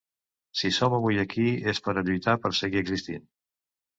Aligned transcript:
Si 0.61 0.71
som 0.77 0.95
avui 0.97 1.19
aquí 1.23 1.45
és 1.73 1.81
per 1.87 1.95
a 1.95 2.05
lluitar 2.07 2.37
per 2.47 2.53
seguir 2.61 2.83
existint. 2.85 3.29